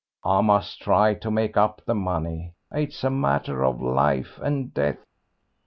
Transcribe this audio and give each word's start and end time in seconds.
I 0.25 0.41
must 0.41 0.81
try 0.81 1.13
to 1.13 1.29
make 1.29 1.55
up 1.57 1.83
the 1.85 1.93
money: 1.93 2.55
it's 2.71 3.03
a 3.03 3.11
matter 3.11 3.63
of 3.63 3.83
life 3.83 4.39
and 4.41 4.73
death." 4.73 5.05